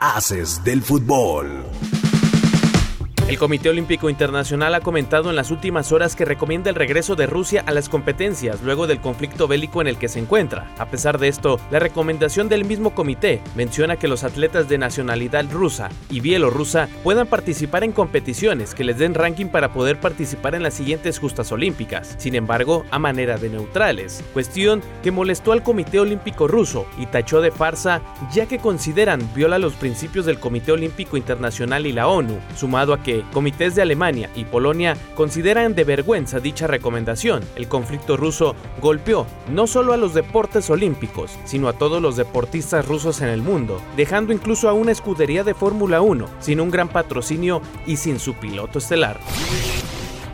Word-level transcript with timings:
Haces 0.00 0.62
del 0.62 0.80
fútbol. 0.80 1.87
El 3.28 3.36
Comité 3.38 3.68
Olímpico 3.68 4.08
Internacional 4.08 4.74
ha 4.74 4.80
comentado 4.80 5.28
en 5.28 5.36
las 5.36 5.50
últimas 5.50 5.92
horas 5.92 6.16
que 6.16 6.24
recomienda 6.24 6.70
el 6.70 6.76
regreso 6.76 7.14
de 7.14 7.26
Rusia 7.26 7.62
a 7.66 7.72
las 7.72 7.90
competencias 7.90 8.62
luego 8.62 8.86
del 8.86 9.02
conflicto 9.02 9.46
bélico 9.46 9.82
en 9.82 9.86
el 9.86 9.98
que 9.98 10.08
se 10.08 10.18
encuentra. 10.18 10.72
A 10.78 10.86
pesar 10.86 11.18
de 11.18 11.28
esto, 11.28 11.60
la 11.70 11.78
recomendación 11.78 12.48
del 12.48 12.64
mismo 12.64 12.94
comité 12.94 13.42
menciona 13.54 13.96
que 13.96 14.08
los 14.08 14.24
atletas 14.24 14.70
de 14.70 14.78
nacionalidad 14.78 15.44
rusa 15.52 15.90
y 16.08 16.20
bielorrusa 16.20 16.88
puedan 17.04 17.26
participar 17.26 17.84
en 17.84 17.92
competiciones 17.92 18.74
que 18.74 18.82
les 18.82 18.96
den 18.96 19.12
ranking 19.12 19.48
para 19.48 19.74
poder 19.74 20.00
participar 20.00 20.54
en 20.54 20.62
las 20.62 20.72
siguientes 20.72 21.18
justas 21.18 21.52
olímpicas, 21.52 22.14
sin 22.16 22.34
embargo, 22.34 22.86
a 22.90 22.98
manera 22.98 23.36
de 23.36 23.50
neutrales, 23.50 24.24
cuestión 24.32 24.80
que 25.02 25.10
molestó 25.10 25.52
al 25.52 25.62
Comité 25.62 26.00
Olímpico 26.00 26.48
ruso 26.48 26.86
y 26.96 27.04
tachó 27.04 27.42
de 27.42 27.50
farsa 27.50 28.00
ya 28.32 28.46
que 28.46 28.58
consideran 28.58 29.20
viola 29.34 29.58
los 29.58 29.74
principios 29.74 30.24
del 30.24 30.40
Comité 30.40 30.72
Olímpico 30.72 31.18
Internacional 31.18 31.86
y 31.86 31.92
la 31.92 32.08
ONU, 32.08 32.38
sumado 32.56 32.94
a 32.94 33.02
que 33.02 33.17
comités 33.32 33.74
de 33.74 33.82
Alemania 33.82 34.30
y 34.34 34.44
Polonia 34.44 34.96
consideran 35.14 35.74
de 35.74 35.84
vergüenza 35.84 36.40
dicha 36.40 36.66
recomendación. 36.66 37.42
El 37.56 37.68
conflicto 37.68 38.16
ruso 38.16 38.54
golpeó 38.80 39.26
no 39.50 39.66
solo 39.66 39.92
a 39.92 39.96
los 39.96 40.14
deportes 40.14 40.70
olímpicos, 40.70 41.38
sino 41.44 41.68
a 41.68 41.72
todos 41.72 42.02
los 42.02 42.16
deportistas 42.16 42.86
rusos 42.86 43.20
en 43.20 43.28
el 43.28 43.42
mundo, 43.42 43.80
dejando 43.96 44.32
incluso 44.32 44.68
a 44.68 44.72
una 44.72 44.92
escudería 44.92 45.44
de 45.44 45.54
Fórmula 45.54 46.00
1 46.00 46.26
sin 46.40 46.60
un 46.60 46.70
gran 46.70 46.88
patrocinio 46.88 47.62
y 47.86 47.96
sin 47.96 48.18
su 48.18 48.34
piloto 48.34 48.78
estelar. 48.78 49.18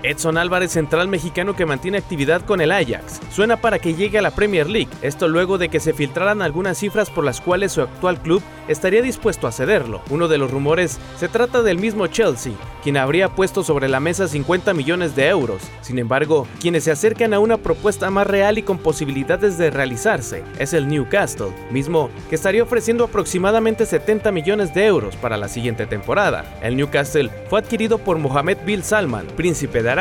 Edson 0.04 0.36
Álvarez, 0.36 0.70
central 0.70 1.08
mexicano 1.08 1.56
que 1.56 1.64
mantiene 1.64 1.96
actividad 1.96 2.42
con 2.42 2.60
el 2.60 2.72
Ajax, 2.72 3.22
suena 3.32 3.56
para 3.56 3.78
que 3.78 3.94
llegue 3.94 4.18
a 4.18 4.22
la 4.22 4.32
Premier 4.32 4.68
League, 4.68 4.90
esto 5.00 5.28
luego 5.28 5.56
de 5.56 5.70
que 5.70 5.80
se 5.80 5.94
filtraran 5.94 6.42
algunas 6.42 6.76
cifras 6.76 7.08
por 7.08 7.24
las 7.24 7.40
cuales 7.40 7.72
su 7.72 7.80
actual 7.80 8.20
club 8.20 8.42
estaría 8.68 9.00
dispuesto 9.00 9.46
a 9.46 9.52
cederlo. 9.52 10.02
Uno 10.10 10.28
de 10.28 10.36
los 10.36 10.50
rumores 10.50 10.98
se 11.16 11.28
trata 11.28 11.62
del 11.62 11.78
mismo 11.78 12.06
Chelsea, 12.06 12.52
quien 12.82 12.98
habría 12.98 13.30
puesto 13.30 13.64
sobre 13.64 13.88
la 13.88 13.98
mesa 13.98 14.28
50 14.28 14.74
millones 14.74 15.16
de 15.16 15.28
euros. 15.28 15.62
Sin 15.80 15.98
embargo, 15.98 16.46
quienes 16.60 16.84
se 16.84 16.90
acercan 16.90 17.32
a 17.32 17.38
una 17.38 17.56
propuesta 17.56 18.10
más 18.10 18.26
real 18.26 18.58
y 18.58 18.62
con 18.62 18.76
posibilidades 18.76 19.56
de 19.56 19.70
realizarse 19.70 20.44
es 20.58 20.74
el 20.74 20.86
Newcastle, 20.86 21.54
mismo 21.70 22.10
que 22.28 22.34
estaría 22.34 22.62
ofreciendo 22.62 23.04
aproximadamente 23.04 23.86
70 23.86 24.30
millones 24.32 24.74
de 24.74 24.84
euros 24.84 25.16
para 25.16 25.38
la 25.38 25.48
siguiente 25.48 25.86
temporada. 25.86 26.44
El 26.62 26.76
Newcastle 26.76 27.30
fue 27.48 27.60
adquirido 27.60 27.96
por 27.96 28.18
Mohamed 28.18 28.58
Bin 28.66 28.82
Salman, 28.82 29.26
príncipe 29.34 29.82
de 29.82 29.93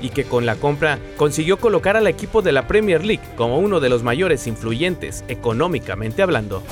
Y 0.00 0.10
que 0.10 0.24
con 0.24 0.46
la 0.46 0.56
compra 0.56 0.98
consiguió 1.16 1.58
colocar 1.58 1.96
al 1.96 2.06
equipo 2.06 2.42
de 2.42 2.52
la 2.52 2.66
Premier 2.66 3.04
League 3.04 3.22
como 3.36 3.58
uno 3.58 3.80
de 3.80 3.88
los 3.88 4.02
mayores 4.02 4.46
influyentes 4.46 5.24
económicamente 5.28 6.22
hablando. 6.22 6.62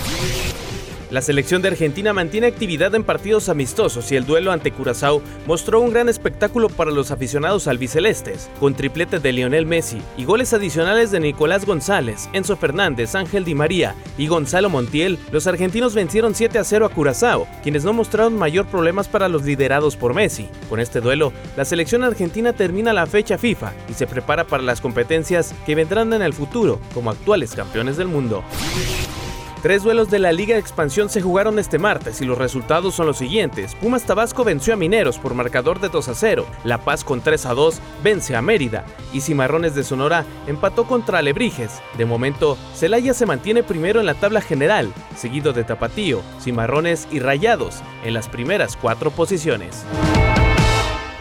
La 1.14 1.22
selección 1.22 1.62
de 1.62 1.68
Argentina 1.68 2.12
mantiene 2.12 2.48
actividad 2.48 2.92
en 2.96 3.04
partidos 3.04 3.48
amistosos 3.48 4.10
y 4.10 4.16
el 4.16 4.26
duelo 4.26 4.50
ante 4.50 4.72
Curazao 4.72 5.22
mostró 5.46 5.80
un 5.80 5.92
gran 5.92 6.08
espectáculo 6.08 6.68
para 6.68 6.90
los 6.90 7.12
aficionados 7.12 7.68
albicelestes, 7.68 8.50
con 8.58 8.74
triplete 8.74 9.20
de 9.20 9.32
Lionel 9.32 9.64
Messi 9.64 10.02
y 10.16 10.24
goles 10.24 10.52
adicionales 10.52 11.12
de 11.12 11.20
Nicolás 11.20 11.66
González, 11.66 12.28
Enzo 12.32 12.56
Fernández, 12.56 13.14
Ángel 13.14 13.44
Di 13.44 13.54
María 13.54 13.94
y 14.18 14.26
Gonzalo 14.26 14.70
Montiel. 14.70 15.20
Los 15.30 15.46
argentinos 15.46 15.94
vencieron 15.94 16.34
7 16.34 16.58
a 16.58 16.64
0 16.64 16.86
a 16.86 16.88
Curazao, 16.88 17.46
quienes 17.62 17.84
no 17.84 17.92
mostraron 17.92 18.36
mayor 18.36 18.66
problemas 18.66 19.06
para 19.06 19.28
los 19.28 19.44
liderados 19.44 19.94
por 19.94 20.14
Messi. 20.14 20.48
Con 20.68 20.80
este 20.80 21.00
duelo, 21.00 21.32
la 21.56 21.64
selección 21.64 22.02
argentina 22.02 22.54
termina 22.54 22.92
la 22.92 23.06
fecha 23.06 23.38
FIFA 23.38 23.72
y 23.88 23.94
se 23.94 24.08
prepara 24.08 24.48
para 24.48 24.64
las 24.64 24.80
competencias 24.80 25.54
que 25.64 25.76
vendrán 25.76 26.12
en 26.12 26.22
el 26.22 26.32
futuro 26.32 26.80
como 26.92 27.12
actuales 27.12 27.54
campeones 27.54 27.96
del 27.96 28.08
mundo. 28.08 28.42
Tres 29.64 29.82
duelos 29.82 30.10
de 30.10 30.18
la 30.18 30.30
Liga 30.30 30.56
de 30.56 30.60
Expansión 30.60 31.08
se 31.08 31.22
jugaron 31.22 31.58
este 31.58 31.78
martes 31.78 32.20
y 32.20 32.26
los 32.26 32.36
resultados 32.36 32.94
son 32.94 33.06
los 33.06 33.16
siguientes. 33.16 33.74
Pumas 33.74 34.04
Tabasco 34.04 34.44
venció 34.44 34.74
a 34.74 34.76
Mineros 34.76 35.18
por 35.18 35.32
marcador 35.32 35.80
de 35.80 35.88
2 35.88 36.06
a 36.08 36.14
0. 36.14 36.44
La 36.64 36.84
Paz 36.84 37.02
con 37.02 37.22
3 37.22 37.46
a 37.46 37.54
2 37.54 37.80
vence 38.02 38.36
a 38.36 38.42
Mérida. 38.42 38.84
Y 39.14 39.22
Cimarrones 39.22 39.74
de 39.74 39.82
Sonora 39.82 40.26
empató 40.46 40.84
contra 40.84 41.20
Alebrijes. 41.20 41.80
De 41.96 42.04
momento, 42.04 42.58
Celaya 42.74 43.14
se 43.14 43.24
mantiene 43.24 43.62
primero 43.62 44.00
en 44.00 44.04
la 44.04 44.12
tabla 44.12 44.42
general, 44.42 44.92
seguido 45.16 45.54
de 45.54 45.64
Tapatío, 45.64 46.20
Cimarrones 46.42 47.08
y 47.10 47.20
Rayados 47.20 47.76
en 48.04 48.12
las 48.12 48.28
primeras 48.28 48.76
cuatro 48.76 49.12
posiciones. 49.12 49.86